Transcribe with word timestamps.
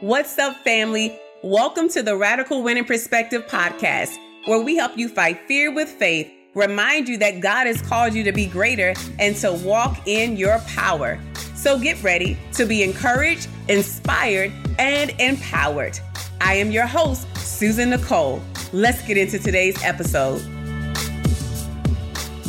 What's 0.00 0.38
up, 0.38 0.54
family? 0.58 1.18
Welcome 1.42 1.88
to 1.88 2.02
the 2.02 2.18
Radical 2.18 2.62
Winning 2.62 2.84
Perspective 2.84 3.46
podcast, 3.46 4.14
where 4.44 4.60
we 4.60 4.76
help 4.76 4.98
you 4.98 5.08
fight 5.08 5.40
fear 5.48 5.72
with 5.72 5.88
faith, 5.88 6.30
remind 6.54 7.08
you 7.08 7.16
that 7.16 7.40
God 7.40 7.66
has 7.66 7.80
called 7.80 8.12
you 8.12 8.22
to 8.24 8.32
be 8.32 8.44
greater 8.44 8.92
and 9.18 9.34
to 9.36 9.54
walk 9.54 10.06
in 10.06 10.36
your 10.36 10.58
power. 10.66 11.18
So 11.54 11.78
get 11.78 12.02
ready 12.02 12.36
to 12.52 12.66
be 12.66 12.82
encouraged, 12.82 13.48
inspired, 13.68 14.52
and 14.78 15.14
empowered. 15.18 15.98
I 16.42 16.56
am 16.56 16.70
your 16.70 16.86
host, 16.86 17.26
Susan 17.38 17.88
Nicole. 17.88 18.42
Let's 18.74 19.00
get 19.00 19.16
into 19.16 19.38
today's 19.38 19.82
episode. 19.82 20.42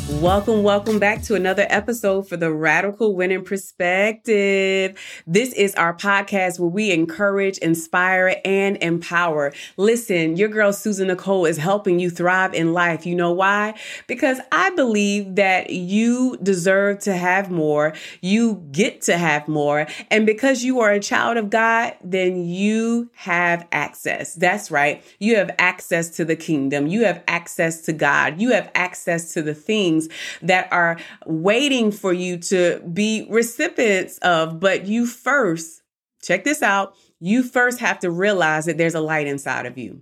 Welcome, 0.09 0.63
welcome 0.63 0.99
back 0.99 1.21
to 1.23 1.35
another 1.35 1.67
episode 1.69 2.29
for 2.29 2.37
the 2.37 2.49
Radical 2.49 3.13
Winning 3.13 3.43
Perspective. 3.43 4.97
This 5.27 5.51
is 5.51 5.75
our 5.75 5.93
podcast 5.93 6.59
where 6.59 6.69
we 6.69 6.91
encourage, 6.91 7.57
inspire, 7.57 8.37
and 8.45 8.77
empower. 8.81 9.51
Listen, 9.75 10.37
your 10.37 10.47
girl 10.47 10.71
Susan 10.71 11.07
Nicole 11.07 11.45
is 11.45 11.57
helping 11.57 11.99
you 11.99 12.09
thrive 12.09 12.53
in 12.53 12.71
life. 12.71 13.05
You 13.05 13.15
know 13.15 13.33
why? 13.33 13.77
Because 14.07 14.39
I 14.49 14.69
believe 14.69 15.35
that 15.35 15.71
you 15.71 16.37
deserve 16.41 16.99
to 16.99 17.13
have 17.13 17.51
more, 17.51 17.93
you 18.21 18.65
get 18.71 19.01
to 19.03 19.17
have 19.17 19.49
more, 19.49 19.87
and 20.09 20.25
because 20.25 20.63
you 20.63 20.79
are 20.79 20.91
a 20.91 21.01
child 21.01 21.35
of 21.35 21.49
God, 21.49 21.95
then 22.01 22.45
you 22.45 23.11
have 23.13 23.67
access. 23.73 24.35
That's 24.35 24.71
right. 24.71 25.03
You 25.19 25.35
have 25.35 25.53
access 25.59 26.09
to 26.11 26.23
the 26.23 26.37
kingdom, 26.37 26.87
you 26.87 27.03
have 27.03 27.21
access 27.27 27.81
to 27.81 27.93
God, 27.93 28.39
you 28.39 28.51
have 28.51 28.71
access 28.73 29.33
to 29.33 29.41
the 29.41 29.53
things 29.53 29.96
things 29.97 30.13
that 30.41 30.71
are 30.71 30.97
waiting 31.25 31.91
for 31.91 32.13
you 32.13 32.37
to 32.37 32.81
be 32.93 33.27
recipients 33.29 34.17
of. 34.19 34.59
But 34.59 34.87
you 34.87 35.05
first, 35.05 35.81
check 36.21 36.43
this 36.43 36.61
out, 36.61 36.95
you 37.19 37.43
first 37.43 37.79
have 37.79 37.99
to 37.99 38.11
realize 38.11 38.65
that 38.65 38.77
there's 38.77 38.95
a 38.95 39.01
light 39.01 39.27
inside 39.27 39.65
of 39.65 39.77
you. 39.77 40.01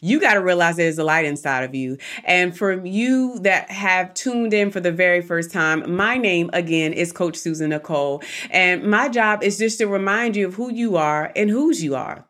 You 0.00 0.20
got 0.20 0.34
to 0.34 0.42
realize 0.42 0.76
there's 0.76 0.98
a 0.98 1.04
light 1.04 1.24
inside 1.24 1.62
of 1.62 1.72
you. 1.72 1.98
And 2.24 2.56
for 2.56 2.84
you 2.84 3.38
that 3.40 3.70
have 3.70 4.12
tuned 4.12 4.52
in 4.52 4.72
for 4.72 4.80
the 4.80 4.90
very 4.90 5.22
first 5.22 5.52
time, 5.52 5.94
my 5.94 6.16
name 6.16 6.50
again 6.52 6.92
is 6.92 7.12
Coach 7.12 7.36
Susan 7.36 7.70
Nicole. 7.70 8.20
And 8.50 8.82
my 8.90 9.08
job 9.08 9.44
is 9.44 9.56
just 9.56 9.78
to 9.78 9.86
remind 9.86 10.34
you 10.34 10.48
of 10.48 10.54
who 10.54 10.72
you 10.72 10.96
are 10.96 11.30
and 11.36 11.48
whose 11.48 11.82
you 11.82 11.94
are. 11.94 12.27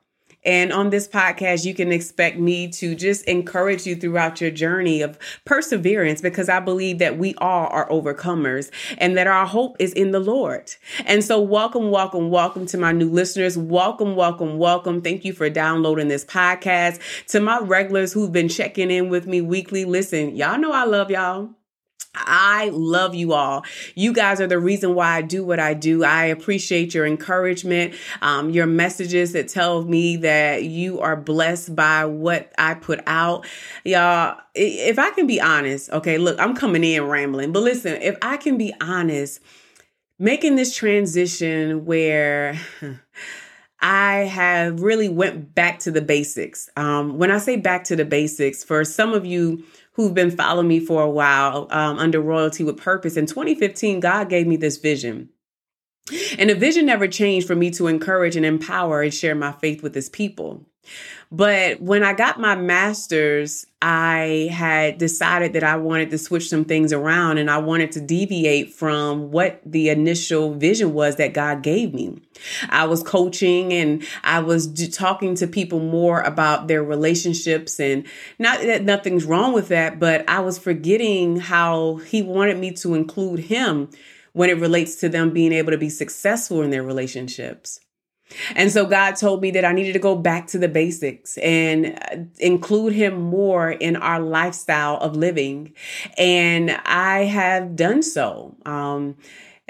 And 0.48 0.72
on 0.72 0.88
this 0.88 1.06
podcast, 1.06 1.66
you 1.66 1.74
can 1.74 1.92
expect 1.92 2.38
me 2.38 2.68
to 2.68 2.94
just 2.94 3.22
encourage 3.26 3.84
you 3.84 3.94
throughout 3.94 4.40
your 4.40 4.50
journey 4.50 5.02
of 5.02 5.18
perseverance 5.44 6.22
because 6.22 6.48
I 6.48 6.58
believe 6.58 7.00
that 7.00 7.18
we 7.18 7.34
all 7.34 7.66
are 7.66 7.86
overcomers 7.90 8.70
and 8.96 9.14
that 9.18 9.26
our 9.26 9.44
hope 9.44 9.76
is 9.78 9.92
in 9.92 10.10
the 10.10 10.20
Lord. 10.20 10.74
And 11.04 11.22
so, 11.22 11.38
welcome, 11.38 11.90
welcome, 11.90 12.30
welcome 12.30 12.64
to 12.64 12.78
my 12.78 12.92
new 12.92 13.10
listeners. 13.10 13.58
Welcome, 13.58 14.16
welcome, 14.16 14.56
welcome. 14.56 15.02
Thank 15.02 15.26
you 15.26 15.34
for 15.34 15.50
downloading 15.50 16.08
this 16.08 16.24
podcast. 16.24 16.98
To 17.26 17.40
my 17.40 17.58
regulars 17.58 18.14
who've 18.14 18.32
been 18.32 18.48
checking 18.48 18.90
in 18.90 19.10
with 19.10 19.26
me 19.26 19.42
weekly, 19.42 19.84
listen, 19.84 20.34
y'all 20.34 20.58
know 20.58 20.72
I 20.72 20.84
love 20.84 21.10
y'all. 21.10 21.50
I 22.26 22.70
love 22.72 23.14
you 23.14 23.32
all. 23.32 23.64
You 23.94 24.12
guys 24.12 24.40
are 24.40 24.46
the 24.46 24.58
reason 24.58 24.94
why 24.94 25.16
I 25.16 25.22
do 25.22 25.44
what 25.44 25.60
I 25.60 25.74
do. 25.74 26.04
I 26.04 26.24
appreciate 26.24 26.94
your 26.94 27.06
encouragement, 27.06 27.94
um, 28.22 28.50
your 28.50 28.66
messages 28.66 29.32
that 29.32 29.48
tell 29.48 29.82
me 29.82 30.16
that 30.18 30.64
you 30.64 31.00
are 31.00 31.16
blessed 31.16 31.74
by 31.74 32.04
what 32.04 32.52
I 32.58 32.74
put 32.74 33.00
out. 33.06 33.46
Y'all, 33.84 34.38
if 34.54 34.98
I 34.98 35.10
can 35.10 35.26
be 35.26 35.40
honest, 35.40 35.90
okay, 35.90 36.18
look, 36.18 36.38
I'm 36.40 36.54
coming 36.54 36.84
in 36.84 37.04
rambling, 37.04 37.52
but 37.52 37.62
listen, 37.62 38.00
if 38.02 38.16
I 38.22 38.36
can 38.36 38.58
be 38.58 38.74
honest, 38.80 39.40
making 40.18 40.56
this 40.56 40.74
transition 40.74 41.84
where 41.84 42.58
I 43.80 44.24
have 44.24 44.82
really 44.82 45.08
went 45.08 45.54
back 45.54 45.78
to 45.80 45.92
the 45.92 46.02
basics. 46.02 46.68
Um, 46.76 47.16
when 47.16 47.30
I 47.30 47.38
say 47.38 47.56
back 47.56 47.84
to 47.84 47.96
the 47.96 48.04
basics, 48.04 48.64
for 48.64 48.84
some 48.84 49.14
of 49.14 49.24
you 49.24 49.64
who've 49.98 50.14
been 50.14 50.30
following 50.30 50.68
me 50.68 50.78
for 50.78 51.02
a 51.02 51.10
while 51.10 51.66
um, 51.72 51.98
under 51.98 52.20
Royalty 52.20 52.62
with 52.62 52.76
Purpose. 52.76 53.16
In 53.16 53.26
2015, 53.26 53.98
God 53.98 54.28
gave 54.30 54.46
me 54.46 54.56
this 54.56 54.76
vision. 54.76 55.28
And 56.38 56.50
the 56.50 56.54
vision 56.54 56.86
never 56.86 57.08
changed 57.08 57.46
for 57.46 57.54
me 57.54 57.70
to 57.72 57.86
encourage 57.86 58.36
and 58.36 58.46
empower 58.46 59.02
and 59.02 59.12
share 59.12 59.34
my 59.34 59.52
faith 59.52 59.82
with 59.82 59.94
his 59.94 60.08
people. 60.08 60.64
But 61.30 61.82
when 61.82 62.02
I 62.02 62.14
got 62.14 62.40
my 62.40 62.56
master's, 62.56 63.66
I 63.82 64.48
had 64.50 64.96
decided 64.96 65.52
that 65.52 65.62
I 65.62 65.76
wanted 65.76 66.10
to 66.10 66.18
switch 66.18 66.48
some 66.48 66.64
things 66.64 66.92
around 66.92 67.36
and 67.36 67.50
I 67.50 67.58
wanted 67.58 67.92
to 67.92 68.00
deviate 68.00 68.72
from 68.72 69.30
what 69.30 69.60
the 69.64 69.90
initial 69.90 70.54
vision 70.54 70.94
was 70.94 71.16
that 71.16 71.34
God 71.34 71.62
gave 71.62 71.92
me. 71.92 72.18
I 72.70 72.86
was 72.86 73.02
coaching 73.02 73.72
and 73.74 74.02
I 74.24 74.40
was 74.40 74.72
talking 74.90 75.34
to 75.36 75.46
people 75.46 75.80
more 75.80 76.22
about 76.22 76.66
their 76.66 76.82
relationships 76.82 77.78
and 77.78 78.06
not 78.38 78.62
that 78.62 78.82
nothing's 78.82 79.26
wrong 79.26 79.52
with 79.52 79.68
that, 79.68 80.00
but 80.00 80.28
I 80.28 80.40
was 80.40 80.58
forgetting 80.58 81.36
how 81.36 81.96
he 81.96 82.22
wanted 82.22 82.58
me 82.58 82.72
to 82.72 82.94
include 82.94 83.40
him 83.40 83.90
when 84.38 84.50
it 84.50 84.60
relates 84.60 84.94
to 84.94 85.08
them 85.08 85.32
being 85.32 85.52
able 85.52 85.72
to 85.72 85.76
be 85.76 85.90
successful 85.90 86.62
in 86.62 86.70
their 86.70 86.84
relationships. 86.84 87.80
And 88.54 88.70
so 88.70 88.86
God 88.86 89.16
told 89.16 89.42
me 89.42 89.50
that 89.50 89.64
I 89.64 89.72
needed 89.72 89.94
to 89.94 89.98
go 89.98 90.14
back 90.14 90.46
to 90.48 90.58
the 90.58 90.68
basics 90.68 91.36
and 91.38 91.98
uh, 92.12 92.18
include 92.38 92.92
him 92.92 93.20
more 93.20 93.68
in 93.68 93.96
our 93.96 94.20
lifestyle 94.20 94.98
of 94.98 95.16
living. 95.16 95.74
And 96.16 96.70
I 96.84 97.24
have 97.24 97.74
done 97.74 98.00
so. 98.04 98.54
Um, 98.64 99.16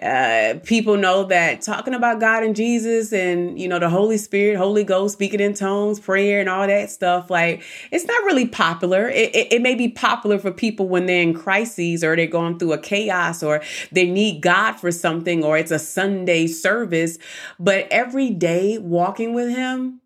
uh, 0.02 0.54
people 0.64 0.96
know 0.96 1.24
that 1.24 1.60
talking 1.60 1.94
about 1.94 2.20
God 2.20 2.42
and 2.42 2.54
Jesus 2.54 3.12
and, 3.12 3.58
you 3.58 3.66
know, 3.66 3.78
the 3.78 3.88
Holy 3.88 4.16
Spirit, 4.16 4.56
Holy 4.56 4.84
Ghost, 4.84 5.14
speaking 5.14 5.40
in 5.40 5.54
tongues, 5.54 5.98
prayer, 5.98 6.40
and 6.40 6.48
all 6.48 6.66
that 6.66 6.90
stuff, 6.90 7.30
like, 7.30 7.62
it's 7.90 8.04
not 8.04 8.24
really 8.24 8.46
popular. 8.46 9.08
It, 9.08 9.34
it, 9.34 9.52
it 9.54 9.62
may 9.62 9.74
be 9.74 9.88
popular 9.88 10.38
for 10.38 10.52
people 10.52 10.88
when 10.88 11.06
they're 11.06 11.22
in 11.22 11.34
crises 11.34 12.04
or 12.04 12.14
they're 12.14 12.26
going 12.26 12.58
through 12.58 12.74
a 12.74 12.78
chaos 12.78 13.42
or 13.42 13.60
they 13.90 14.08
need 14.08 14.40
God 14.40 14.74
for 14.74 14.92
something 14.92 15.42
or 15.42 15.58
it's 15.58 15.72
a 15.72 15.78
Sunday 15.78 16.46
service. 16.46 17.18
But 17.58 17.88
every 17.90 18.30
day 18.30 18.78
walking 18.78 19.34
with 19.34 19.48
Him, 19.48 20.00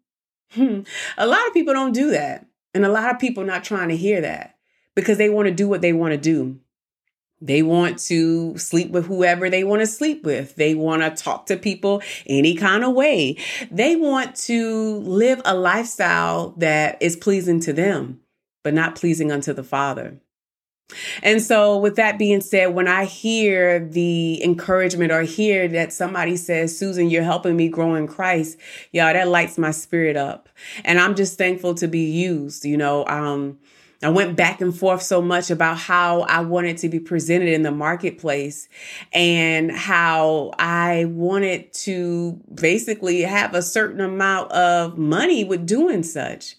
hmm, 0.52 0.80
a 1.18 1.26
lot 1.26 1.46
of 1.46 1.52
people 1.52 1.74
don't 1.74 1.92
do 1.92 2.10
that. 2.12 2.46
And 2.74 2.86
a 2.86 2.90
lot 2.90 3.12
of 3.12 3.20
people 3.20 3.44
not 3.44 3.64
trying 3.64 3.90
to 3.90 3.96
hear 3.96 4.22
that 4.22 4.56
because 4.94 5.18
they 5.18 5.28
want 5.28 5.48
to 5.48 5.54
do 5.54 5.68
what 5.68 5.82
they 5.82 5.92
want 5.92 6.12
to 6.12 6.18
do. 6.18 6.58
They 7.42 7.62
want 7.62 7.98
to 8.00 8.56
sleep 8.56 8.92
with 8.92 9.06
whoever 9.06 9.50
they 9.50 9.64
want 9.64 9.80
to 9.80 9.86
sleep 9.86 10.24
with. 10.24 10.54
They 10.54 10.76
want 10.76 11.02
to 11.02 11.10
talk 11.10 11.46
to 11.46 11.56
people 11.56 12.00
any 12.24 12.54
kind 12.54 12.84
of 12.84 12.94
way. 12.94 13.36
They 13.68 13.96
want 13.96 14.36
to 14.46 14.98
live 15.00 15.42
a 15.44 15.54
lifestyle 15.54 16.54
that 16.58 17.02
is 17.02 17.16
pleasing 17.16 17.58
to 17.60 17.72
them, 17.72 18.20
but 18.62 18.74
not 18.74 18.94
pleasing 18.94 19.32
unto 19.32 19.52
the 19.52 19.64
Father. 19.64 20.20
And 21.22 21.42
so, 21.42 21.78
with 21.78 21.96
that 21.96 22.18
being 22.18 22.42
said, 22.42 22.74
when 22.74 22.86
I 22.86 23.06
hear 23.06 23.80
the 23.80 24.42
encouragement 24.44 25.10
or 25.10 25.22
hear 25.22 25.66
that 25.68 25.92
somebody 25.92 26.36
says, 26.36 26.78
Susan, 26.78 27.10
you're 27.10 27.22
helping 27.22 27.56
me 27.56 27.68
grow 27.68 27.94
in 27.94 28.06
Christ, 28.06 28.58
y'all, 28.92 29.12
that 29.12 29.28
lights 29.28 29.58
my 29.58 29.70
spirit 29.70 30.16
up. 30.16 30.48
And 30.84 31.00
I'm 31.00 31.14
just 31.14 31.38
thankful 31.38 31.74
to 31.76 31.88
be 31.88 32.04
used. 32.10 32.64
You 32.64 32.76
know, 32.76 33.06
um, 33.06 33.58
I 34.02 34.08
went 34.08 34.36
back 34.36 34.60
and 34.60 34.76
forth 34.76 35.02
so 35.02 35.22
much 35.22 35.50
about 35.50 35.78
how 35.78 36.22
I 36.22 36.40
wanted 36.40 36.78
to 36.78 36.88
be 36.88 36.98
presented 36.98 37.48
in 37.48 37.62
the 37.62 37.70
marketplace 37.70 38.68
and 39.12 39.70
how 39.70 40.52
I 40.58 41.04
wanted 41.04 41.72
to 41.84 42.40
basically 42.52 43.22
have 43.22 43.54
a 43.54 43.62
certain 43.62 44.00
amount 44.00 44.50
of 44.50 44.98
money 44.98 45.44
with 45.44 45.66
doing 45.66 46.02
such. 46.02 46.56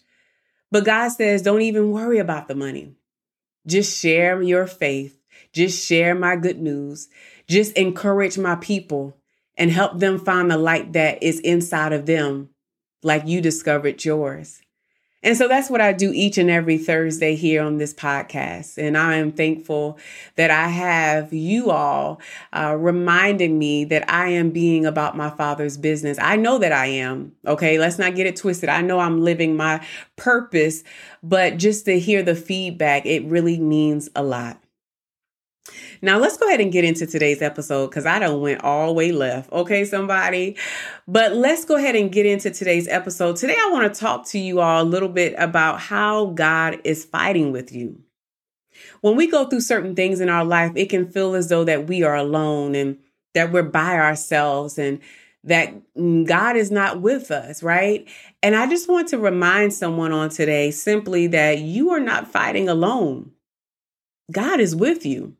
But 0.72 0.86
God 0.86 1.10
says, 1.10 1.42
don't 1.42 1.62
even 1.62 1.92
worry 1.92 2.18
about 2.18 2.48
the 2.48 2.56
money. 2.56 2.96
Just 3.68 4.00
share 4.00 4.42
your 4.42 4.66
faith. 4.66 5.20
Just 5.52 5.86
share 5.86 6.16
my 6.16 6.38
good 6.38 6.60
news. 6.60 7.10
Just 7.48 7.74
encourage 7.74 8.38
my 8.38 8.56
people 8.56 9.18
and 9.58 9.70
help 9.70 10.00
them 10.00 10.18
find 10.18 10.50
the 10.50 10.58
light 10.58 10.94
that 10.94 11.22
is 11.22 11.40
inside 11.42 11.94
of 11.94 12.06
them, 12.06 12.50
like 13.04 13.28
you 13.28 13.42
discovered 13.42 14.04
yours. 14.04 14.62
And 15.24 15.38
so 15.38 15.48
that's 15.48 15.70
what 15.70 15.82
I 15.82 15.94
do 15.94 16.12
each 16.14 16.38
and 16.38 16.50
every 16.50 16.78
Thursday 16.78 17.36
here 17.36 17.64
on 17.64 17.78
this 17.78 17.94
podcast. 17.94 18.78
And 18.78 18.98
I 18.98 19.16
am 19.16 19.32
thankful 19.32 19.98
that 20.36 20.52
I 20.52 20.68
have 20.68 21.32
you 21.32 21.72
all 21.72 22.20
uh, 22.52 22.76
reminding 22.78 23.58
me 23.58 23.86
that 23.86 24.10
I 24.10 24.30
am 24.30 24.52
being 24.52 24.86
about 24.86 25.16
my 25.16 25.30
Father's 25.30 25.78
business. 25.78 26.18
I 26.20 26.36
know 26.36 26.58
that 26.60 26.74
I 26.74 26.88
am. 26.88 27.32
Okay. 27.48 27.80
Let's 27.80 27.98
not 27.98 28.16
get 28.16 28.28
it 28.28 28.36
twisted. 28.36 28.70
I 28.70 28.82
know 28.82 29.00
I'm 29.00 29.22
living 29.22 29.56
my 29.56 29.86
purpose, 30.18 30.84
but 31.24 31.58
just 31.58 31.86
to 31.86 32.00
hear 32.00 32.22
the 32.22 32.36
feedback, 32.36 33.06
it 33.06 33.24
really 33.26 33.60
means 33.60 34.10
a 34.16 34.24
lot. 34.24 34.63
Now 36.02 36.18
let's 36.18 36.38
go 36.38 36.48
ahead 36.48 36.62
and 36.62 36.72
get 36.72 36.84
into 36.84 37.06
today's 37.06 37.42
episode 37.42 37.88
because 37.88 38.06
I 38.06 38.20
don't 38.20 38.42
went 38.42 38.64
all 38.64 38.88
the 38.88 38.94
way 38.94 39.12
left. 39.12 39.52
Okay, 39.52 39.86
somebody. 39.86 40.58
But 41.08 41.34
let's 41.34 41.66
go 41.66 41.76
ahead 41.76 41.96
and 41.96 42.12
get 42.12 42.26
into 42.26 42.52
today's 42.52 42.88
episode. 42.88 43.36
Today 43.36 43.56
I 43.58 43.70
want 43.72 43.94
to 43.94 44.00
talk 44.00 44.26
to 44.28 44.40
you 44.40 44.60
all 44.60 44.82
a 44.82 44.86
little 44.86 45.10
bit 45.10 45.36
about 45.38 45.80
how 45.80 46.28
God 46.28 46.80
is 46.84 47.06
fighting 47.06 47.52
with 47.52 47.72
you. 47.72 48.02
When 49.02 49.16
we 49.16 49.28
go 49.28 49.46
through 49.46 49.62
certain 49.62 49.96
things 49.96 50.20
in 50.20 50.30
our 50.30 50.46
life, 50.46 50.72
it 50.76 50.90
can 50.90 51.10
feel 51.10 51.36
as 51.36 51.50
though 51.50 51.64
that 51.64 51.88
we 51.88 52.04
are 52.04 52.16
alone 52.16 52.76
and 52.76 52.98
that 53.34 53.52
we're 53.52 53.64
by 53.64 53.96
ourselves 53.96 54.78
and 54.78 55.00
that 55.44 55.74
mm, 55.96 56.26
God 56.26 56.56
is 56.56 56.72
not 56.72 57.02
with 57.02 57.32
us, 57.32 57.62
right? 57.62 58.08
And 58.42 58.56
I 58.56 58.68
just 58.68 58.90
want 58.90 59.10
to 59.10 59.18
remind 59.18 59.74
someone 59.74 60.12
on 60.12 60.30
today 60.30 60.72
simply 60.72 61.28
that 61.28 61.60
you 61.60 61.92
are 61.92 62.00
not 62.00 62.28
fighting 62.28 62.70
alone. 62.70 63.32
God 64.32 64.60
is 64.60 64.76
with 64.76 65.06
you. 65.06 65.36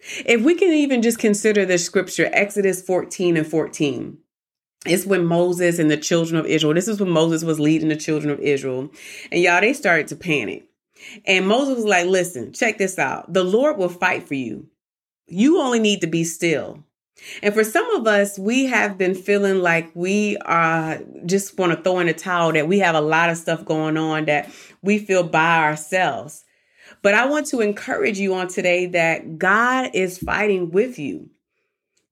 If 0.00 0.42
we 0.42 0.54
can 0.54 0.72
even 0.72 1.02
just 1.02 1.18
consider 1.18 1.64
the 1.64 1.78
scripture, 1.78 2.30
Exodus 2.32 2.82
14 2.82 3.36
and 3.36 3.46
14. 3.46 4.18
It's 4.86 5.04
when 5.04 5.26
Moses 5.26 5.78
and 5.78 5.90
the 5.90 5.96
children 5.96 6.38
of 6.38 6.46
Israel, 6.46 6.74
this 6.74 6.88
is 6.88 7.00
when 7.00 7.10
Moses 7.10 7.42
was 7.42 7.58
leading 7.58 7.88
the 7.88 7.96
children 7.96 8.30
of 8.30 8.38
Israel. 8.38 8.90
And 9.32 9.42
y'all, 9.42 9.60
they 9.60 9.72
started 9.72 10.06
to 10.08 10.16
panic. 10.16 10.64
And 11.24 11.48
Moses 11.48 11.76
was 11.76 11.84
like, 11.84 12.06
listen, 12.06 12.52
check 12.52 12.78
this 12.78 12.98
out. 12.98 13.32
The 13.32 13.44
Lord 13.44 13.76
will 13.76 13.88
fight 13.88 14.26
for 14.26 14.34
you. 14.34 14.68
You 15.26 15.60
only 15.60 15.78
need 15.78 16.00
to 16.02 16.06
be 16.06 16.24
still. 16.24 16.84
And 17.42 17.52
for 17.52 17.64
some 17.64 17.90
of 17.96 18.06
us, 18.06 18.38
we 18.38 18.66
have 18.66 18.96
been 18.96 19.14
feeling 19.14 19.58
like 19.60 19.90
we 19.94 20.36
are 20.38 21.00
just 21.26 21.58
want 21.58 21.76
to 21.76 21.82
throw 21.82 21.98
in 21.98 22.08
a 22.08 22.12
towel, 22.12 22.52
that 22.52 22.68
we 22.68 22.78
have 22.78 22.94
a 22.94 23.00
lot 23.00 23.30
of 23.30 23.36
stuff 23.36 23.64
going 23.64 23.96
on 23.96 24.26
that 24.26 24.50
we 24.82 24.98
feel 24.98 25.24
by 25.24 25.58
ourselves. 25.58 26.44
But 27.02 27.14
I 27.14 27.26
want 27.26 27.46
to 27.48 27.60
encourage 27.60 28.18
you 28.18 28.34
on 28.34 28.48
today 28.48 28.86
that 28.86 29.38
God 29.38 29.90
is 29.94 30.18
fighting 30.18 30.70
with 30.70 30.98
you. 30.98 31.30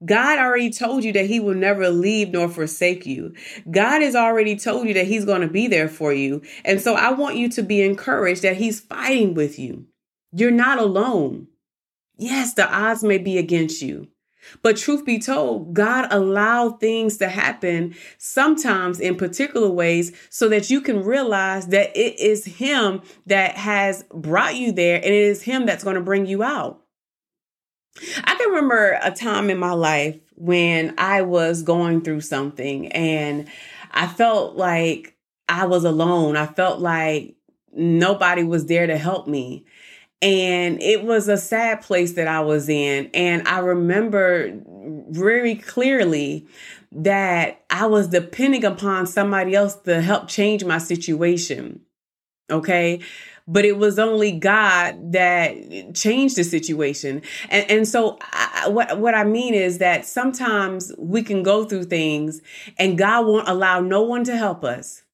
God 0.04 0.38
already 0.38 0.70
told 0.70 1.04
you 1.04 1.12
that 1.14 1.26
he 1.26 1.40
will 1.40 1.54
never 1.54 1.88
leave 1.88 2.30
nor 2.30 2.48
forsake 2.48 3.06
you. 3.06 3.34
God 3.70 4.02
has 4.02 4.14
already 4.14 4.56
told 4.56 4.86
you 4.86 4.94
that 4.94 5.06
he's 5.06 5.24
going 5.24 5.40
to 5.40 5.48
be 5.48 5.68
there 5.68 5.88
for 5.88 6.12
you. 6.12 6.42
And 6.64 6.80
so 6.80 6.94
I 6.94 7.12
want 7.12 7.36
you 7.36 7.48
to 7.50 7.62
be 7.62 7.82
encouraged 7.82 8.42
that 8.42 8.56
he's 8.56 8.80
fighting 8.80 9.34
with 9.34 9.58
you. 9.58 9.86
You're 10.32 10.50
not 10.50 10.78
alone. 10.78 11.48
Yes, 12.18 12.54
the 12.54 12.70
odds 12.70 13.02
may 13.02 13.18
be 13.18 13.38
against 13.38 13.80
you. 13.80 14.08
But 14.62 14.76
truth 14.76 15.04
be 15.04 15.18
told, 15.18 15.74
God 15.74 16.08
allowed 16.10 16.80
things 16.80 17.16
to 17.18 17.28
happen 17.28 17.94
sometimes 18.18 19.00
in 19.00 19.16
particular 19.16 19.70
ways 19.70 20.12
so 20.30 20.48
that 20.48 20.70
you 20.70 20.80
can 20.80 21.04
realize 21.04 21.68
that 21.68 21.96
it 21.96 22.18
is 22.18 22.44
Him 22.44 23.02
that 23.26 23.56
has 23.56 24.04
brought 24.12 24.56
you 24.56 24.72
there 24.72 24.96
and 24.96 25.06
it 25.06 25.12
is 25.12 25.42
Him 25.42 25.66
that's 25.66 25.84
going 25.84 25.96
to 25.96 26.02
bring 26.02 26.26
you 26.26 26.42
out. 26.42 26.82
I 28.24 28.34
can 28.34 28.50
remember 28.50 28.98
a 29.02 29.10
time 29.10 29.50
in 29.50 29.58
my 29.58 29.72
life 29.72 30.20
when 30.34 30.94
I 30.98 31.22
was 31.22 31.62
going 31.62 32.02
through 32.02 32.20
something 32.20 32.92
and 32.92 33.48
I 33.92 34.06
felt 34.06 34.56
like 34.56 35.16
I 35.48 35.66
was 35.66 35.84
alone. 35.84 36.36
I 36.36 36.46
felt 36.46 36.80
like 36.80 37.36
nobody 37.72 38.42
was 38.42 38.66
there 38.66 38.86
to 38.86 38.98
help 38.98 39.26
me. 39.26 39.64
And 40.22 40.80
it 40.82 41.04
was 41.04 41.28
a 41.28 41.36
sad 41.36 41.82
place 41.82 42.12
that 42.14 42.26
I 42.26 42.40
was 42.40 42.68
in. 42.68 43.10
And 43.12 43.46
I 43.46 43.58
remember 43.58 44.58
very 45.10 45.56
clearly 45.56 46.46
that 46.92 47.64
I 47.68 47.86
was 47.86 48.08
depending 48.08 48.64
upon 48.64 49.06
somebody 49.06 49.54
else 49.54 49.74
to 49.82 50.00
help 50.00 50.28
change 50.28 50.64
my 50.64 50.78
situation. 50.78 51.82
Okay. 52.50 53.00
But 53.48 53.64
it 53.64 53.76
was 53.76 53.98
only 53.98 54.32
God 54.32 55.12
that 55.12 55.94
changed 55.94 56.36
the 56.36 56.44
situation. 56.44 57.22
And, 57.48 57.70
and 57.70 57.88
so 57.88 58.18
I, 58.32 58.68
what, 58.68 58.98
what 58.98 59.14
I 59.14 59.22
mean 59.22 59.54
is 59.54 59.78
that 59.78 60.06
sometimes 60.06 60.92
we 60.98 61.22
can 61.22 61.42
go 61.42 61.64
through 61.64 61.84
things 61.84 62.40
and 62.78 62.98
God 62.98 63.26
won't 63.26 63.48
allow 63.48 63.80
no 63.80 64.02
one 64.02 64.24
to 64.24 64.36
help 64.36 64.64
us. 64.64 65.04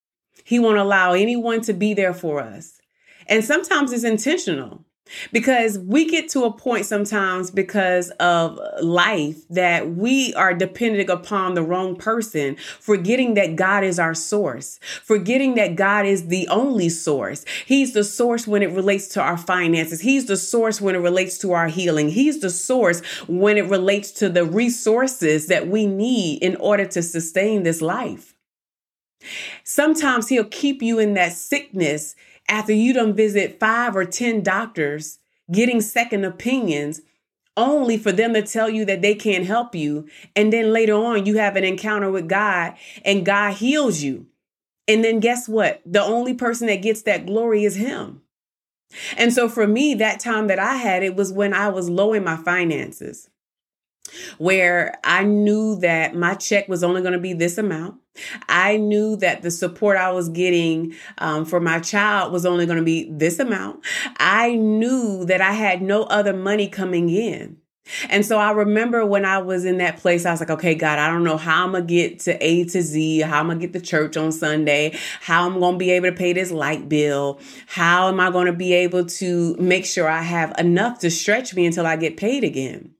He 0.45 0.59
won't 0.59 0.79
allow 0.79 1.13
anyone 1.13 1.61
to 1.63 1.73
be 1.73 1.93
there 1.93 2.15
for 2.15 2.41
us. 2.41 2.81
And 3.27 3.45
sometimes 3.45 3.93
it's 3.93 4.05
intentional 4.05 4.85
because 5.32 5.79
we 5.79 6.09
get 6.09 6.29
to 6.31 6.44
a 6.44 6.53
point 6.53 6.87
sometimes 6.87 7.50
because 7.50 8.11
of 8.20 8.59
life 8.81 9.47
that 9.49 9.91
we 9.91 10.35
are 10.35 10.55
dependent 10.55 11.11
upon 11.11 11.55
the 11.55 11.62
wrong 11.62 11.97
person, 11.97 12.56
forgetting 12.81 13.35
that 13.35 13.56
God 13.56 13.85
is 13.85 13.99
our 13.99 14.14
source, 14.14 14.79
forgetting 15.03 15.55
that 15.55 15.76
God 15.76 16.06
is 16.06 16.29
the 16.29 16.49
only 16.49 16.88
source. 16.88 17.44
He's 17.67 17.93
the 17.93 18.05
source 18.05 18.47
when 18.47 18.62
it 18.62 18.70
relates 18.70 19.09
to 19.09 19.23
our 19.23 19.38
finances. 19.38 20.00
He's 20.00 20.26
the 20.26 20.37
source 20.37 20.81
when 20.81 20.94
it 20.94 20.99
relates 20.99 21.38
to 21.38 21.53
our 21.53 21.69
healing. 21.69 22.11
He's 22.11 22.41
the 22.41 22.50
source 22.50 23.00
when 23.26 23.56
it 23.56 23.67
relates 23.67 24.11
to 24.12 24.29
the 24.29 24.44
resources 24.44 25.47
that 25.47 25.69
we 25.69 25.87
need 25.87 26.43
in 26.43 26.56
order 26.56 26.87
to 26.87 27.03
sustain 27.03 27.62
this 27.62 27.82
life. 27.82 28.35
Sometimes 29.65 30.29
he'll 30.29 30.44
keep 30.44 30.82
you 30.82 30.99
in 30.99 31.15
that 31.15 31.32
sickness 31.32 32.17
after 32.53 32.75
you 32.75 32.93
don't 32.93 33.17
visit 33.17 33.59
five 33.59 33.97
or 33.97 34.05
10 34.05 34.43
doctors 34.43 35.19
getting 35.51 35.81
second 35.81 36.23
opinions 36.23 37.01
only 37.57 37.97
for 37.97 38.13
them 38.13 38.35
to 38.35 38.43
tell 38.43 38.69
you 38.69 38.85
that 38.85 39.01
they 39.01 39.15
can't 39.15 39.47
help 39.47 39.75
you. 39.75 40.07
And 40.37 40.53
then 40.53 40.71
later 40.71 40.93
on, 40.93 41.25
you 41.25 41.39
have 41.39 41.57
an 41.57 41.65
encounter 41.65 42.11
with 42.11 42.29
God 42.29 42.75
and 43.07 43.25
God 43.25 43.55
heals 43.55 44.03
you. 44.03 44.27
And 44.87 45.03
then 45.03 45.19
guess 45.19 45.49
what? 45.49 45.81
The 45.87 46.03
only 46.03 46.35
person 46.35 46.67
that 46.67 46.83
gets 46.83 47.03
that 47.03 47.25
glory 47.25 47.65
is 47.65 47.77
Him. 47.77 48.21
And 49.17 49.33
so 49.33 49.49
for 49.49 49.67
me, 49.67 49.95
that 49.95 50.21
time 50.21 50.49
that 50.49 50.59
I 50.59 50.75
had, 50.75 51.03
it 51.03 51.17
was 51.17 51.33
when 51.33 51.55
I 51.55 51.69
was 51.69 51.89
low 51.89 52.13
in 52.13 52.23
my 52.23 52.37
finances 52.37 53.31
where 54.38 54.99
I 55.05 55.25
knew 55.25 55.76
that 55.76 56.14
my 56.14 56.35
check 56.35 56.69
was 56.69 56.82
only 56.82 57.00
going 57.00 57.14
to 57.14 57.19
be 57.19 57.32
this 57.32 57.59
amount. 57.59 58.00
I 58.49 58.76
knew 58.76 59.17
that 59.17 59.43
the 59.43 59.50
support 59.50 59.97
I 59.97 60.12
was 60.12 60.29
getting 60.29 60.94
um, 61.19 61.44
for 61.44 61.61
my 61.61 61.81
child 61.81 62.32
was 62.32 62.44
only 62.44 62.67
going 62.67 62.79
to 62.79 62.85
be 62.85 63.11
this 63.11 63.38
amount. 63.38 63.85
I 64.19 64.55
knew 64.56 65.25
that 65.25 65.41
I 65.41 65.53
had 65.53 65.82
no 65.82 66.03
other 66.05 66.35
money 66.35 66.69
coming 66.69 67.09
in. 67.09 67.59
And 68.09 68.25
so 68.25 68.38
I 68.38 68.53
remember 68.53 69.05
when 69.05 69.25
I 69.25 69.38
was 69.38 69.64
in 69.64 69.79
that 69.79 69.99
place, 69.99 70.25
I 70.25 70.31
was 70.31 70.41
like, 70.41 70.50
okay, 70.50 70.75
God, 70.75 70.99
I 70.99 71.08
don't 71.08 71.25
know 71.25 71.37
how 71.37 71.65
I'm 71.65 71.73
going 71.73 71.87
to 71.87 71.93
get 71.93 72.20
to 72.20 72.44
A 72.44 72.65
to 72.65 72.81
Z, 72.81 73.20
how 73.20 73.41
I'm 73.41 73.47
going 73.47 73.58
to 73.58 73.67
get 73.67 73.73
to 73.73 73.85
church 73.85 74.17
on 74.17 74.31
Sunday, 74.31 74.97
how 75.20 75.47
I'm 75.47 75.58
going 75.58 75.75
to 75.75 75.79
be 75.79 75.91
able 75.91 76.08
to 76.11 76.17
pay 76.17 76.32
this 76.32 76.53
light 76.53 76.88
bill, 76.88 77.41
how 77.67 78.08
am 78.08 78.20
I 78.20 78.31
going 78.31 78.47
to 78.47 78.53
be 78.53 78.73
able 78.73 79.06
to 79.06 79.56
make 79.56 79.85
sure 79.85 80.08
I 80.08 80.23
have 80.23 80.55
enough 80.58 81.00
to 81.00 81.11
stretch 81.11 81.55
me 81.55 81.67
until 81.67 81.87
I 81.87 81.97
get 81.97 82.17
paid 82.17 82.44
again. 82.44 82.94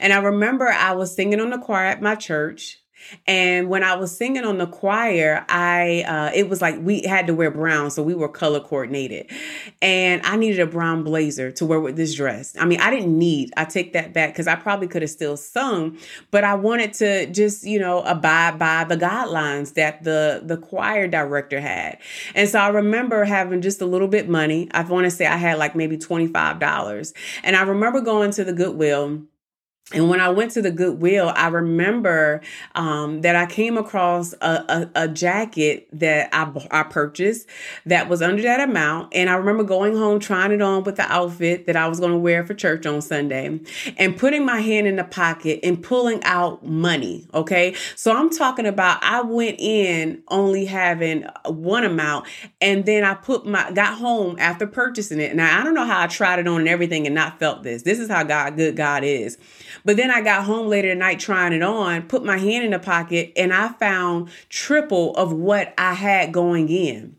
And 0.00 0.12
I 0.12 0.18
remember 0.18 0.68
I 0.68 0.92
was 0.92 1.14
singing 1.14 1.40
on 1.40 1.50
the 1.50 1.58
choir 1.58 1.86
at 1.86 2.02
my 2.02 2.14
church. 2.14 2.78
And 3.26 3.68
when 3.68 3.82
I 3.82 3.96
was 3.96 4.16
singing 4.16 4.44
on 4.44 4.58
the 4.58 4.66
choir, 4.66 5.44
I 5.48 6.04
uh, 6.06 6.30
it 6.34 6.48
was 6.48 6.62
like 6.62 6.76
we 6.80 7.02
had 7.02 7.26
to 7.26 7.34
wear 7.34 7.50
brown, 7.50 7.90
so 7.90 8.02
we 8.02 8.14
were 8.14 8.28
color 8.28 8.60
coordinated. 8.60 9.30
And 9.82 10.22
I 10.24 10.36
needed 10.36 10.60
a 10.60 10.66
brown 10.66 11.04
blazer 11.04 11.50
to 11.52 11.66
wear 11.66 11.80
with 11.80 11.96
this 11.96 12.14
dress. 12.14 12.56
I 12.58 12.64
mean, 12.64 12.80
I 12.80 12.90
didn't 12.90 13.16
need. 13.16 13.52
I 13.56 13.64
take 13.64 13.92
that 13.92 14.12
back 14.12 14.30
because 14.30 14.46
I 14.46 14.56
probably 14.56 14.88
could 14.88 15.02
have 15.02 15.10
still 15.10 15.36
sung, 15.36 15.98
but 16.30 16.44
I 16.44 16.54
wanted 16.54 16.94
to 16.94 17.26
just 17.26 17.64
you 17.64 17.78
know 17.78 18.00
abide 18.02 18.58
by 18.58 18.84
the 18.84 18.96
guidelines 18.96 19.74
that 19.74 20.02
the 20.02 20.42
the 20.44 20.56
choir 20.56 21.06
director 21.06 21.60
had. 21.60 21.98
And 22.34 22.48
so 22.48 22.58
I 22.58 22.68
remember 22.68 23.24
having 23.24 23.60
just 23.60 23.80
a 23.80 23.86
little 23.86 24.08
bit 24.08 24.28
money. 24.28 24.68
I 24.72 24.82
want 24.82 25.04
to 25.04 25.10
say 25.10 25.26
I 25.26 25.36
had 25.36 25.58
like 25.58 25.74
maybe 25.76 25.98
twenty 25.98 26.26
five 26.26 26.58
dollars, 26.58 27.12
and 27.42 27.54
I 27.54 27.62
remember 27.62 28.00
going 28.00 28.30
to 28.32 28.44
the 28.44 28.52
Goodwill 28.52 29.24
and 29.92 30.08
when 30.08 30.18
I 30.18 30.30
went 30.30 30.52
to 30.52 30.62
the 30.62 30.70
Goodwill, 30.70 31.30
I 31.36 31.48
remember 31.48 32.40
um, 32.74 33.20
that 33.20 33.36
I 33.36 33.44
came 33.44 33.76
across 33.76 34.32
a, 34.40 34.64
a, 34.94 35.02
a, 35.02 35.08
jacket 35.08 35.88
that 35.92 36.30
I, 36.32 36.50
I 36.70 36.84
purchased 36.84 37.46
that 37.84 38.08
was 38.08 38.22
under 38.22 38.42
that 38.44 38.60
amount. 38.60 39.14
And 39.14 39.28
I 39.28 39.34
remember 39.34 39.62
going 39.62 39.94
home, 39.94 40.20
trying 40.20 40.52
it 40.52 40.62
on 40.62 40.84
with 40.84 40.96
the 40.96 41.02
outfit 41.02 41.66
that 41.66 41.76
I 41.76 41.86
was 41.86 42.00
going 42.00 42.12
to 42.12 42.18
wear 42.18 42.46
for 42.46 42.54
church 42.54 42.86
on 42.86 43.02
Sunday, 43.02 43.60
and 43.98 44.16
putting 44.16 44.46
my 44.46 44.60
hand 44.60 44.86
in 44.86 44.96
the 44.96 45.04
pocket 45.04 45.60
and 45.62 45.82
pulling 45.82 46.24
out 46.24 46.64
money. 46.64 47.28
Okay. 47.34 47.74
So 47.94 48.16
I'm 48.16 48.30
talking 48.30 48.64
about 48.64 49.04
I 49.04 49.20
went 49.20 49.60
in 49.60 50.22
only 50.28 50.64
having 50.64 51.26
one 51.44 51.84
amount, 51.84 52.26
and 52.62 52.86
then 52.86 53.04
I 53.04 53.12
put 53.12 53.44
my, 53.44 53.70
got 53.72 53.98
home 53.98 54.36
after 54.38 54.66
purchasing 54.66 55.20
it. 55.20 55.36
Now, 55.36 55.60
I 55.60 55.62
don't 55.62 55.74
know 55.74 55.84
how 55.84 56.00
I 56.00 56.06
tried 56.06 56.38
it 56.38 56.48
on 56.48 56.60
and 56.60 56.68
everything 56.70 57.04
and 57.04 57.14
not 57.14 57.38
felt 57.38 57.62
this. 57.62 57.82
This 57.82 57.98
is 57.98 58.08
how 58.08 58.22
God, 58.22 58.56
good 58.56 58.76
God 58.76 59.04
is. 59.04 59.36
But 59.84 59.96
then 59.96 60.10
I 60.10 60.22
got 60.22 60.44
home 60.44 60.68
later 60.68 60.90
at 60.90 60.96
night 60.96 61.20
trying 61.20 61.52
it 61.52 61.62
on, 61.62 62.02
put 62.02 62.24
my 62.24 62.38
hand 62.38 62.64
in 62.64 62.70
the 62.70 62.78
pocket, 62.78 63.32
and 63.36 63.52
I 63.52 63.68
found 63.68 64.30
triple 64.48 65.14
of 65.16 65.32
what 65.32 65.74
I 65.76 65.94
had 65.94 66.32
going 66.32 66.68
in. 66.70 67.16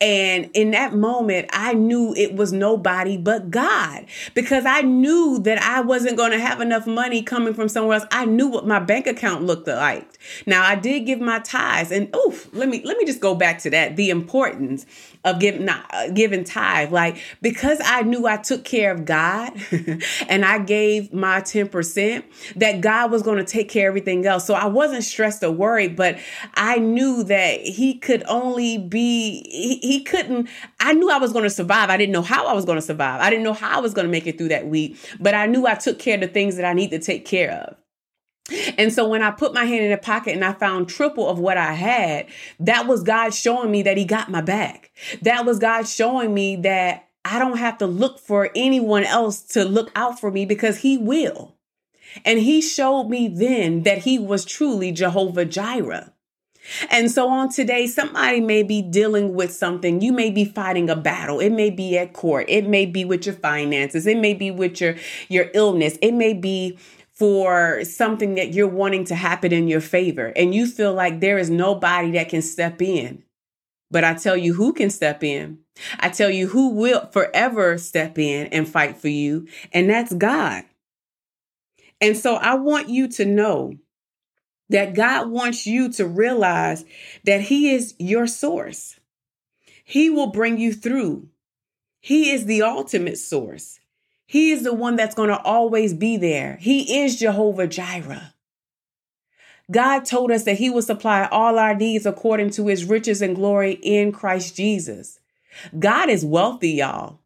And 0.00 0.50
in 0.54 0.70
that 0.70 0.94
moment, 0.94 1.48
I 1.52 1.74
knew 1.74 2.14
it 2.16 2.34
was 2.34 2.52
nobody 2.52 3.16
but 3.16 3.50
God 3.50 4.06
because 4.34 4.64
I 4.64 4.82
knew 4.82 5.38
that 5.40 5.62
I 5.62 5.80
wasn't 5.80 6.16
going 6.16 6.32
to 6.32 6.38
have 6.38 6.60
enough 6.60 6.86
money 6.86 7.22
coming 7.22 7.54
from 7.54 7.68
somewhere 7.68 7.98
else. 7.98 8.06
I 8.10 8.24
knew 8.24 8.48
what 8.48 8.66
my 8.66 8.80
bank 8.80 9.06
account 9.06 9.44
looked 9.44 9.68
like. 9.68 10.18
Now 10.46 10.64
I 10.64 10.74
did 10.74 11.00
give 11.00 11.20
my 11.20 11.40
tithes 11.40 11.90
and 11.90 12.14
oof, 12.14 12.48
let 12.54 12.68
me 12.68 12.82
let 12.84 12.96
me 12.96 13.04
just 13.04 13.20
go 13.20 13.34
back 13.34 13.58
to 13.60 13.70
that. 13.70 13.96
The 13.96 14.10
importance 14.10 14.86
of 15.24 15.40
giving 15.40 15.64
not 15.64 15.84
uh, 15.92 16.08
giving 16.10 16.44
tithe 16.44 16.92
like 16.92 17.18
because 17.42 17.80
I 17.84 18.02
knew 18.02 18.26
I 18.26 18.36
took 18.36 18.64
care 18.64 18.92
of 18.92 19.04
God 19.04 19.52
and 20.28 20.44
I 20.44 20.58
gave 20.60 21.12
my 21.12 21.40
10% 21.40 22.22
that 22.56 22.80
God 22.80 23.10
was 23.10 23.22
going 23.22 23.38
to 23.38 23.44
take 23.44 23.68
care 23.68 23.88
of 23.88 23.98
everything 23.98 24.26
else. 24.26 24.46
So 24.46 24.54
I 24.54 24.66
wasn't 24.66 25.04
stressed 25.04 25.42
or 25.42 25.50
worried, 25.50 25.96
but 25.96 26.18
I 26.54 26.78
knew 26.78 27.24
that 27.24 27.60
he 27.60 27.94
could 27.94 28.22
only 28.28 28.78
be 28.78 29.44
he, 29.58 29.78
he 29.78 30.04
couldn't 30.04 30.48
I 30.80 30.92
knew 30.92 31.10
I 31.10 31.18
was 31.18 31.32
going 31.32 31.44
to 31.44 31.50
survive. 31.50 31.90
I 31.90 31.96
didn't 31.96 32.12
know 32.12 32.22
how 32.22 32.46
I 32.46 32.52
was 32.52 32.64
going 32.64 32.78
to 32.78 32.82
survive. 32.82 33.20
I 33.20 33.30
didn't 33.30 33.44
know 33.44 33.52
how 33.52 33.78
I 33.78 33.80
was 33.80 33.94
going 33.94 34.06
to 34.06 34.10
make 34.10 34.26
it 34.26 34.38
through 34.38 34.48
that 34.48 34.66
week, 34.68 34.96
but 35.20 35.34
I 35.34 35.46
knew 35.46 35.66
I 35.66 35.74
took 35.74 35.98
care 35.98 36.14
of 36.14 36.20
the 36.20 36.28
things 36.28 36.56
that 36.56 36.64
I 36.64 36.72
need 36.72 36.90
to 36.90 36.98
take 36.98 37.24
care 37.24 37.50
of. 37.52 37.76
And 38.78 38.92
so 38.92 39.06
when 39.06 39.22
I 39.22 39.30
put 39.30 39.52
my 39.52 39.64
hand 39.64 39.84
in 39.84 39.90
the 39.90 39.98
pocket 39.98 40.32
and 40.34 40.44
I 40.44 40.52
found 40.52 40.88
triple 40.88 41.28
of 41.28 41.38
what 41.38 41.58
I 41.58 41.72
had, 41.72 42.26
that 42.60 42.86
was 42.86 43.02
God 43.02 43.34
showing 43.34 43.70
me 43.70 43.82
that 43.82 43.96
He 43.96 44.04
got 44.04 44.30
my 44.30 44.40
back. 44.40 44.90
That 45.22 45.44
was 45.44 45.58
God 45.58 45.86
showing 45.86 46.32
me 46.32 46.56
that 46.56 47.08
I 47.24 47.38
don't 47.38 47.58
have 47.58 47.78
to 47.78 47.86
look 47.86 48.18
for 48.18 48.50
anyone 48.56 49.04
else 49.04 49.42
to 49.48 49.64
look 49.64 49.90
out 49.94 50.18
for 50.18 50.30
me 50.30 50.46
because 50.46 50.78
He 50.78 50.96
will. 50.96 51.56
And 52.24 52.38
He 52.38 52.62
showed 52.62 53.08
me 53.08 53.28
then 53.28 53.82
that 53.82 53.98
He 53.98 54.18
was 54.18 54.44
truly 54.44 54.92
Jehovah 54.92 55.44
Jireh. 55.44 56.14
And 56.90 57.10
so 57.10 57.28
on 57.28 57.50
today, 57.50 57.86
somebody 57.86 58.40
may 58.40 58.62
be 58.62 58.82
dealing 58.82 59.34
with 59.34 59.52
something. 59.52 60.00
You 60.00 60.12
may 60.12 60.30
be 60.30 60.44
fighting 60.44 60.90
a 60.90 60.96
battle. 60.96 61.40
It 61.40 61.50
may 61.50 61.70
be 61.70 61.98
at 61.98 62.12
court. 62.12 62.46
It 62.48 62.66
may 62.66 62.86
be 62.86 63.04
with 63.04 63.26
your 63.26 63.34
finances. 63.34 64.06
It 64.06 64.18
may 64.18 64.34
be 64.34 64.50
with 64.50 64.80
your, 64.80 64.96
your 65.28 65.50
illness. 65.54 65.98
It 66.02 66.12
may 66.12 66.34
be 66.34 66.78
for 67.12 67.84
something 67.84 68.36
that 68.36 68.54
you're 68.54 68.68
wanting 68.68 69.04
to 69.06 69.14
happen 69.14 69.52
in 69.52 69.66
your 69.66 69.80
favor. 69.80 70.32
And 70.36 70.54
you 70.54 70.66
feel 70.66 70.94
like 70.94 71.20
there 71.20 71.38
is 71.38 71.50
nobody 71.50 72.12
that 72.12 72.28
can 72.28 72.42
step 72.42 72.80
in. 72.80 73.24
But 73.90 74.04
I 74.04 74.14
tell 74.14 74.36
you 74.36 74.54
who 74.54 74.72
can 74.72 74.90
step 74.90 75.24
in. 75.24 75.58
I 75.98 76.10
tell 76.10 76.30
you 76.30 76.48
who 76.48 76.70
will 76.70 77.06
forever 77.06 77.78
step 77.78 78.18
in 78.18 78.48
and 78.48 78.68
fight 78.68 78.98
for 78.98 79.08
you. 79.08 79.48
And 79.72 79.88
that's 79.88 80.12
God. 80.12 80.64
And 82.00 82.16
so 82.16 82.36
I 82.36 82.54
want 82.54 82.88
you 82.88 83.08
to 83.08 83.24
know 83.24 83.74
that 84.68 84.94
God 84.94 85.30
wants 85.30 85.66
you 85.66 85.90
to 85.92 86.06
realize 86.06 86.84
that 87.24 87.42
He 87.42 87.72
is 87.74 87.94
your 87.98 88.26
source. 88.26 88.98
He 89.84 90.10
will 90.10 90.28
bring 90.28 90.58
you 90.58 90.72
through. 90.72 91.28
He 92.00 92.30
is 92.30 92.46
the 92.46 92.62
ultimate 92.62 93.18
source. 93.18 93.80
He 94.26 94.50
is 94.50 94.62
the 94.62 94.74
one 94.74 94.96
that's 94.96 95.14
going 95.14 95.30
to 95.30 95.40
always 95.40 95.94
be 95.94 96.18
there. 96.18 96.58
He 96.60 97.02
is 97.02 97.18
Jehovah 97.18 97.66
Jireh. 97.66 98.34
God 99.70 100.04
told 100.04 100.30
us 100.30 100.44
that 100.44 100.58
He 100.58 100.70
will 100.70 100.82
supply 100.82 101.26
all 101.30 101.58
our 101.58 101.74
needs 101.74 102.06
according 102.06 102.50
to 102.50 102.66
His 102.66 102.84
riches 102.84 103.22
and 103.22 103.34
glory 103.34 103.72
in 103.82 104.12
Christ 104.12 104.56
Jesus. 104.56 105.20
God 105.78 106.08
is 106.08 106.24
wealthy, 106.24 106.72
y'all. 106.72 107.20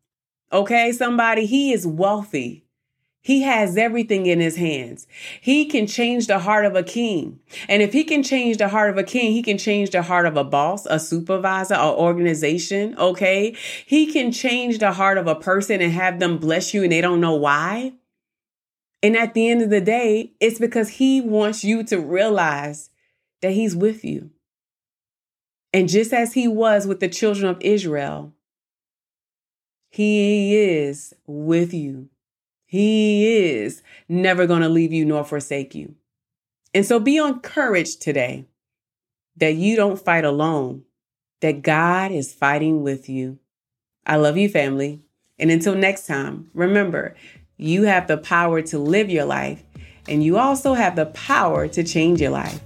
Okay, 0.52 0.92
somebody, 0.92 1.46
He 1.46 1.72
is 1.72 1.86
wealthy. 1.86 2.61
He 3.24 3.42
has 3.42 3.76
everything 3.76 4.26
in 4.26 4.40
his 4.40 4.56
hands. 4.56 5.06
He 5.40 5.64
can 5.66 5.86
change 5.86 6.26
the 6.26 6.40
heart 6.40 6.64
of 6.64 6.74
a 6.74 6.82
king. 6.82 7.38
And 7.68 7.80
if 7.80 7.92
he 7.92 8.02
can 8.02 8.24
change 8.24 8.56
the 8.56 8.68
heart 8.68 8.90
of 8.90 8.98
a 8.98 9.04
king, 9.04 9.30
he 9.32 9.42
can 9.42 9.58
change 9.58 9.90
the 9.90 10.02
heart 10.02 10.26
of 10.26 10.36
a 10.36 10.42
boss, 10.42 10.86
a 10.86 10.98
supervisor, 10.98 11.76
or 11.76 11.96
organization. 11.96 12.98
Okay. 12.98 13.56
He 13.86 14.12
can 14.12 14.32
change 14.32 14.78
the 14.78 14.92
heart 14.92 15.18
of 15.18 15.28
a 15.28 15.36
person 15.36 15.80
and 15.80 15.92
have 15.92 16.18
them 16.18 16.38
bless 16.38 16.74
you 16.74 16.82
and 16.82 16.90
they 16.90 17.00
don't 17.00 17.20
know 17.20 17.36
why. 17.36 17.92
And 19.04 19.16
at 19.16 19.34
the 19.34 19.48
end 19.48 19.62
of 19.62 19.70
the 19.70 19.80
day, 19.80 20.32
it's 20.40 20.58
because 20.58 20.88
he 20.88 21.20
wants 21.20 21.62
you 21.62 21.84
to 21.84 22.00
realize 22.00 22.90
that 23.40 23.52
he's 23.52 23.76
with 23.76 24.04
you. 24.04 24.30
And 25.72 25.88
just 25.88 26.12
as 26.12 26.34
he 26.34 26.48
was 26.48 26.88
with 26.88 26.98
the 26.98 27.08
children 27.08 27.46
of 27.46 27.60
Israel, 27.60 28.32
he 29.90 30.56
is 30.56 31.14
with 31.26 31.72
you. 31.72 32.08
He 32.72 33.26
is 33.50 33.82
never 34.08 34.46
going 34.46 34.62
to 34.62 34.68
leave 34.70 34.94
you 34.94 35.04
nor 35.04 35.24
forsake 35.24 35.74
you. 35.74 35.94
And 36.72 36.86
so 36.86 36.98
be 36.98 37.18
encouraged 37.18 38.00
today 38.00 38.46
that 39.36 39.56
you 39.56 39.76
don't 39.76 40.00
fight 40.00 40.24
alone, 40.24 40.84
that 41.42 41.60
God 41.60 42.12
is 42.12 42.32
fighting 42.32 42.82
with 42.82 43.10
you. 43.10 43.38
I 44.06 44.16
love 44.16 44.38
you, 44.38 44.48
family. 44.48 45.02
And 45.38 45.50
until 45.50 45.74
next 45.74 46.06
time, 46.06 46.48
remember, 46.54 47.14
you 47.58 47.82
have 47.82 48.06
the 48.06 48.16
power 48.16 48.62
to 48.62 48.78
live 48.78 49.10
your 49.10 49.26
life, 49.26 49.62
and 50.08 50.24
you 50.24 50.38
also 50.38 50.72
have 50.72 50.96
the 50.96 51.06
power 51.06 51.68
to 51.68 51.84
change 51.84 52.22
your 52.22 52.30
life. 52.30 52.58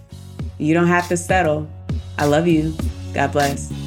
You 0.59 0.73
don't 0.73 0.87
have 0.87 1.09
to 1.09 1.17
settle. 1.17 1.69
I 2.17 2.27
love 2.27 2.47
you. 2.47 2.77
God 3.13 3.33
bless. 3.33 3.86